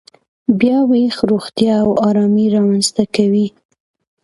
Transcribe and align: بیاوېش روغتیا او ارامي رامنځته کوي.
بیاوېش 0.59 1.15
روغتیا 1.29 1.73
او 1.85 1.91
ارامي 2.09 2.45
رامنځته 2.55 3.03
کوي. 3.15 3.47